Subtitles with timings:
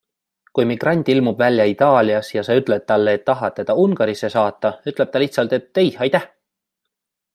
[0.59, 5.13] Kui migrant ilmub välja Itaalias ja sa ütled talle, et tahad teda Ungarisse saata, ütleb
[5.13, 6.27] ta lihtsalt, et ei, aitäh.